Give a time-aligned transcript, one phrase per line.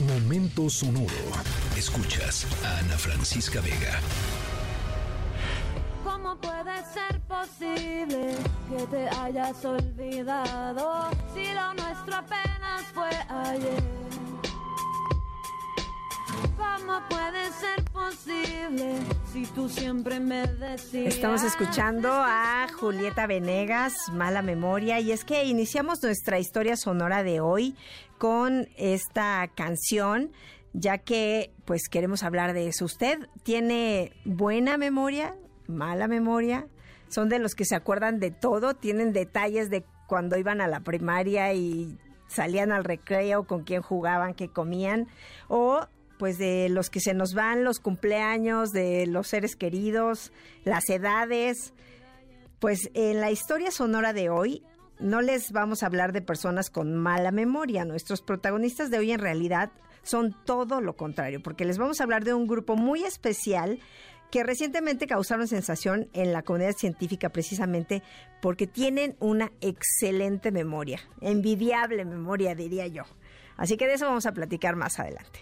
[0.00, 1.08] Momento sonoro.
[1.74, 3.98] Escuchas a Ana Francisca Vega.
[6.04, 8.36] ¿Cómo puede ser posible
[8.68, 13.82] que te hayas olvidado si lo nuestro apenas fue ayer?
[16.56, 18.98] ¿Cómo puede ser posible
[19.32, 21.14] si tú siempre me decías?
[21.14, 27.40] Estamos escuchando a Julieta Venegas, Mala Memoria, y es que iniciamos nuestra historia sonora de
[27.40, 27.74] hoy
[28.18, 30.32] con esta canción,
[30.72, 32.84] ya que pues queremos hablar de eso.
[32.84, 35.34] ¿Usted tiene buena memoria,
[35.66, 36.66] mala memoria?
[37.08, 38.74] ¿Son de los que se acuerdan de todo?
[38.74, 44.34] ¿Tienen detalles de cuando iban a la primaria y salían al recreo, con quién jugaban,
[44.34, 45.08] qué comían?
[45.48, 45.86] ¿O
[46.18, 50.32] pues de los que se nos van los cumpleaños, de los seres queridos,
[50.64, 51.72] las edades.
[52.58, 54.62] Pues en la historia sonora de hoy
[54.98, 57.84] no les vamos a hablar de personas con mala memoria.
[57.84, 59.70] Nuestros protagonistas de hoy en realidad
[60.02, 63.80] son todo lo contrario, porque les vamos a hablar de un grupo muy especial
[64.30, 68.02] que recientemente causaron sensación en la comunidad científica precisamente
[68.40, 73.04] porque tienen una excelente memoria, envidiable memoria diría yo.
[73.56, 75.40] Así que de eso vamos a platicar más adelante.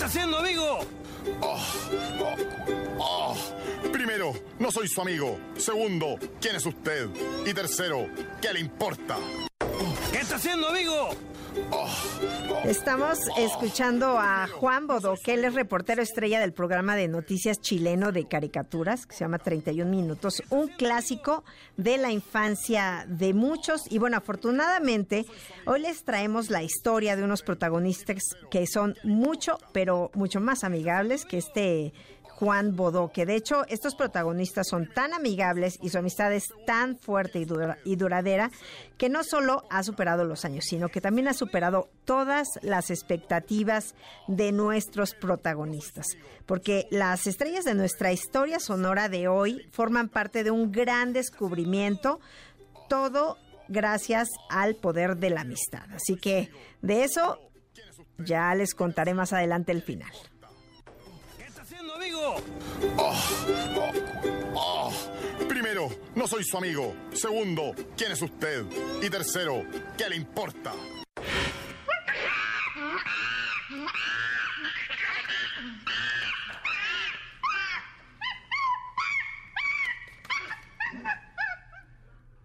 [0.00, 0.78] Está haciendo, amigo?
[1.42, 1.60] Oh,
[2.20, 2.36] oh,
[2.98, 3.36] oh.
[3.92, 5.38] Primero, no soy su amigo.
[5.58, 7.06] Segundo, ¿quién es usted?
[7.44, 8.08] Y tercero,
[8.40, 9.18] ¿qué le importa?
[10.10, 11.10] ¿Qué está haciendo, amigo?
[12.64, 18.12] Estamos escuchando a Juan Bodó, que él es reportero estrella del programa de noticias chileno
[18.12, 21.42] de caricaturas, que se llama 31 Minutos, un clásico
[21.76, 23.90] de la infancia de muchos.
[23.90, 25.24] Y bueno, afortunadamente,
[25.64, 31.24] hoy les traemos la historia de unos protagonistas que son mucho, pero mucho más amigables
[31.24, 31.92] que este
[32.40, 36.96] Juan Bodó, que de hecho estos protagonistas son tan amigables y su amistad es tan
[36.96, 37.46] fuerte y,
[37.84, 38.50] y, duradera
[38.96, 43.94] que no solo ha superado los años, sino que también ha superado todas las expectativas
[44.26, 46.06] de nuestros protagonistas.
[46.46, 52.20] Porque las estrellas de nuestra historia sonora de hoy forman parte de un gran descubrimiento,
[52.88, 53.36] todo
[53.68, 55.84] gracias al poder de la amistad.
[55.92, 57.38] Así que de eso
[58.16, 60.10] ya les contaré más adelante el final
[64.54, 64.92] Oh,
[65.48, 66.94] Primero, no soy su amigo.
[67.12, 68.64] Segundo, ¿quién es usted?
[69.02, 69.62] Y tercero,
[69.96, 70.72] ¿qué le importa?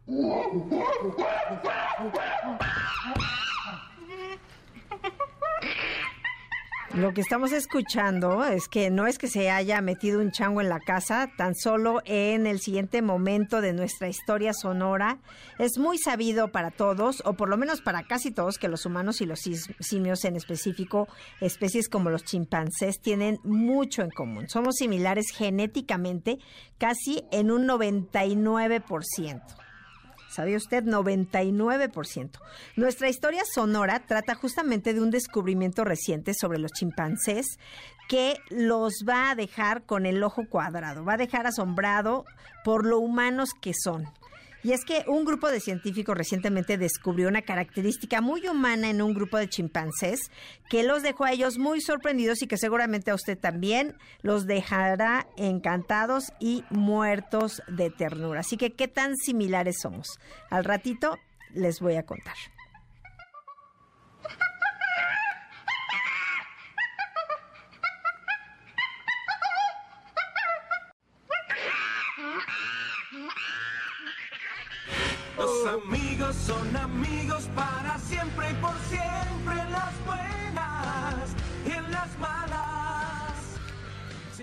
[6.95, 10.69] Lo que estamos escuchando es que no es que se haya metido un chango en
[10.69, 15.17] la casa, tan solo en el siguiente momento de nuestra historia sonora.
[15.59, 19.19] Es muy sabido para todos, o por lo menos para casi todos, que los humanos
[19.19, 19.41] y los
[19.81, 21.09] simios en específico,
[21.41, 24.47] especies como los chimpancés, tienen mucho en común.
[24.47, 26.39] Somos similares genéticamente
[26.77, 29.64] casi en un 99%.
[30.35, 30.83] ¿Sabía usted?
[30.83, 32.29] 99%.
[32.75, 37.57] Nuestra historia sonora trata justamente de un descubrimiento reciente sobre los chimpancés
[38.09, 42.25] que los va a dejar con el ojo cuadrado, va a dejar asombrado
[42.65, 44.05] por lo humanos que son.
[44.65, 49.13] Y es que un grupo de científicos recientemente descubrió una característica muy humana en un
[49.13, 50.31] grupo de chimpancés
[50.71, 55.27] que los dejó a ellos muy sorprendidos y que seguramente a usted también los dejará
[55.37, 58.39] encantados y muertos de ternura.
[58.39, 60.07] Así que, ¿qué tan similares somos?
[60.49, 61.19] Al ratito
[61.53, 62.33] les voy a contar.
[75.45, 81.35] Los amigos son amigos para siempre y por siempre en las buenas
[81.67, 82.74] y en las malas.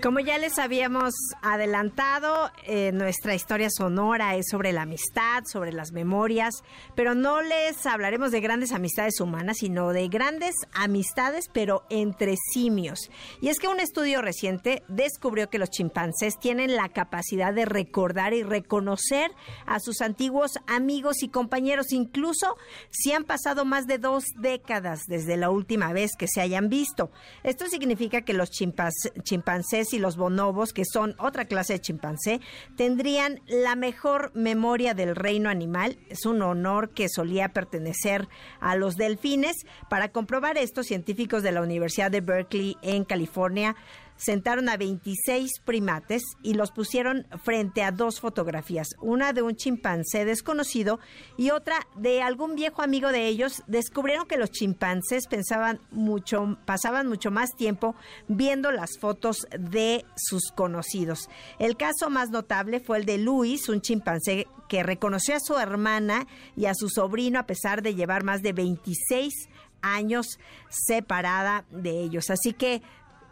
[0.03, 5.93] Como ya les habíamos adelantado, eh, nuestra historia sonora es sobre la amistad, sobre las
[5.93, 6.61] memorias,
[6.93, 13.09] pero no les hablaremos de grandes amistades humanas, sino de grandes amistades, pero entre simios.
[13.39, 18.33] Y es que un estudio reciente descubrió que los chimpancés tienen la capacidad de recordar
[18.33, 19.31] y reconocer
[19.65, 22.57] a sus antiguos amigos y compañeros, incluso
[22.89, 27.09] si han pasado más de dos décadas desde la última vez que se hayan visto.
[27.43, 32.41] Esto significa que los chimpancés y los bonobos, que son otra clase de chimpancé,
[32.75, 35.97] tendrían la mejor memoria del reino animal.
[36.09, 38.27] Es un honor que solía pertenecer
[38.59, 39.65] a los delfines.
[39.89, 43.75] Para comprobar esto, científicos de la Universidad de Berkeley en California
[44.17, 50.25] sentaron a 26 primates y los pusieron frente a dos fotografías, una de un chimpancé
[50.25, 50.99] desconocido
[51.37, 53.63] y otra de algún viejo amigo de ellos.
[53.67, 57.95] Descubrieron que los chimpancés pensaban mucho, pasaban mucho más tiempo
[58.27, 61.29] viendo las fotos de sus conocidos.
[61.59, 66.27] El caso más notable fue el de Luis, un chimpancé que reconoció a su hermana
[66.55, 69.33] y a su sobrino a pesar de llevar más de 26
[69.81, 70.39] años
[70.69, 72.29] separada de ellos.
[72.29, 72.81] Así que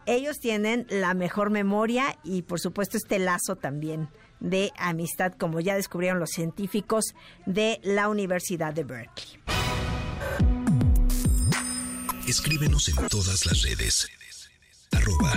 [0.06, 4.10] ellos tienen la mejor memoria y por supuesto este lazo también
[4.40, 7.14] de amistad, como ya descubrieron los científicos
[7.46, 9.40] de la Universidad de Berkeley.
[12.28, 14.08] Escríbenos en todas las redes.
[14.92, 15.34] Arroba,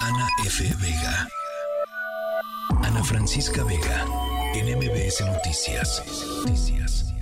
[0.00, 0.64] Ana F.
[0.80, 1.28] Vega.
[2.82, 4.06] Ana Francisca Vega.
[4.54, 6.02] En MBS Noticias.
[6.44, 7.15] Noticias.